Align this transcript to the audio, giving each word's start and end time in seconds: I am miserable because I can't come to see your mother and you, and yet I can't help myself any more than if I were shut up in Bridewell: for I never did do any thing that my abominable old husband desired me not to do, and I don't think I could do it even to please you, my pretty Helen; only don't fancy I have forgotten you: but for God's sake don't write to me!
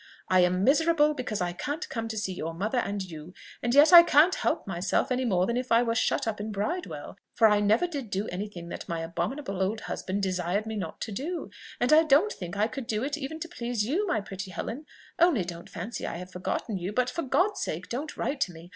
I 0.29 0.39
am 0.39 0.63
miserable 0.63 1.13
because 1.13 1.41
I 1.41 1.53
can't 1.53 1.87
come 1.87 2.07
to 2.07 2.17
see 2.17 2.33
your 2.33 2.55
mother 2.55 2.79
and 2.79 3.03
you, 3.03 3.35
and 3.61 3.75
yet 3.75 3.93
I 3.93 4.01
can't 4.01 4.33
help 4.33 4.65
myself 4.65 5.11
any 5.11 5.25
more 5.25 5.45
than 5.45 5.57
if 5.57 5.71
I 5.71 5.83
were 5.83 5.93
shut 5.93 6.25
up 6.27 6.39
in 6.39 6.51
Bridewell: 6.51 7.17
for 7.35 7.47
I 7.47 7.59
never 7.59 7.85
did 7.85 8.09
do 8.09 8.27
any 8.29 8.47
thing 8.49 8.69
that 8.69 8.89
my 8.89 9.01
abominable 9.01 9.61
old 9.61 9.81
husband 9.81 10.23
desired 10.23 10.65
me 10.65 10.75
not 10.75 11.01
to 11.01 11.11
do, 11.11 11.51
and 11.79 11.93
I 11.93 12.01
don't 12.01 12.33
think 12.33 12.57
I 12.57 12.65
could 12.67 12.87
do 12.87 13.03
it 13.03 13.15
even 13.15 13.39
to 13.41 13.47
please 13.47 13.85
you, 13.85 14.07
my 14.07 14.21
pretty 14.21 14.49
Helen; 14.49 14.87
only 15.19 15.43
don't 15.45 15.69
fancy 15.69 16.07
I 16.07 16.17
have 16.17 16.31
forgotten 16.31 16.79
you: 16.79 16.91
but 16.91 17.11
for 17.11 17.21
God's 17.21 17.61
sake 17.61 17.87
don't 17.87 18.17
write 18.17 18.41
to 18.41 18.51
me! 18.51 18.69